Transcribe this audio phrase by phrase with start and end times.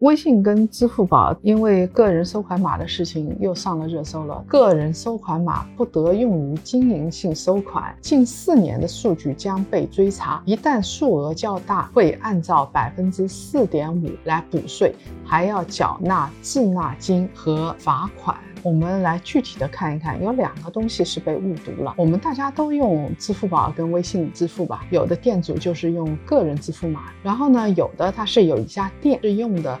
[0.00, 4.42] 微信跟支付宝因为个人收款码的事情又上了热搜了。
[4.48, 18.34] 个人收款码不得用于经营性收款，近四年的数据将被追查，一旦数额较大，会按照百分之四点五来补税，还要缴纳滞纳金和罚款。
[18.62, 21.94] 我们来具体的看一看，有两个东西是被误读了。
[21.96, 29.80] 我们大家都用支付宝跟微信支付吧，有的店主就是用个人支付码，然后呢，有的他是有一家店是用的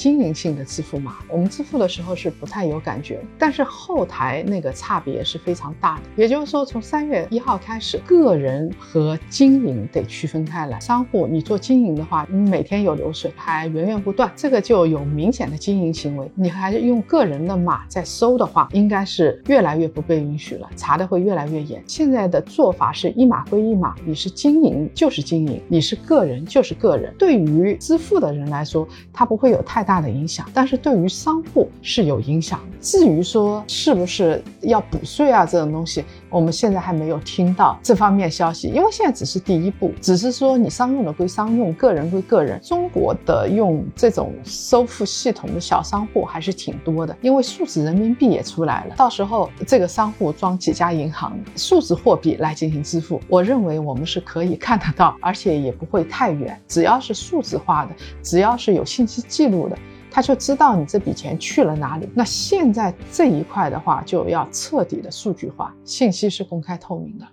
[0.00, 1.18] 经营性的支付码。
[1.28, 6.02] 我们支付的时候是不太有感觉，但是后台那个差别是非常大的。
[6.16, 10.80] 也就是说，从三月一号开始，个人和经营得区分开来。
[10.80, 16.30] 商户你做经营的话，你每天有流水，还源源不断，这个就有明显的经营行为。
[16.34, 18.30] 你还是用个人的码在收。
[18.30, 21.82] 的话，应该是越来越不被允许了，查的会越来越严。
[21.84, 27.12] 现在的做法是一码归一码，你是经营就是经营，你是个人就是个人。
[27.18, 32.60] 对于支付的人来说，他不会有太大大的影响，但是对于商户是有影响。
[32.80, 42.58] 至于说是不是要补税啊这种东西，我们现在还没有听到这方面消息，因为现在只是第一步，只是说你商用的归商用，个人归个人。
[42.62, 48.30] 中国的用这种收付系统的小商户还是挺多的，因为数字人民币。
[48.30, 56.56] 也出来了，到时候这个商户装几家银行，数字货币来进行支付，我认为我们是可以看得到，而且也不会太远。
[56.68, 57.90] 只要是数字化的，
[58.22, 59.76] 只要是有信息记录的，
[60.10, 62.08] 他就知道你这笔钱去了哪里。
[62.14, 67.26] 那现在这一块的话，就要彻底的数据化，信息是公开透明的。